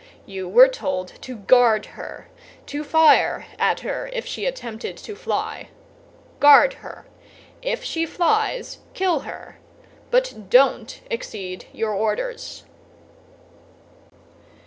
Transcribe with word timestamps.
You 0.25 0.49
were 0.49 0.67
told 0.67 1.09
to 1.21 1.35
guard 1.35 1.85
her—to 1.85 2.83
fire 2.83 3.45
at 3.59 3.81
her 3.81 4.09
if 4.11 4.25
she 4.25 4.47
attempted 4.47 4.97
to 4.97 5.15
fly. 5.15 5.69
Guard 6.39 6.73
her! 6.81 7.05
If 7.61 7.83
she 7.83 8.07
flies, 8.07 8.79
kill 8.95 9.19
her; 9.19 9.59
but 10.09 10.49
don't 10.49 11.01
exceed 11.11 11.67
your 11.71 11.93
orders." 11.93 12.63